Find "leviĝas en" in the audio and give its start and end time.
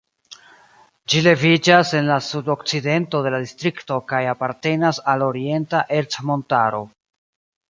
1.25-2.09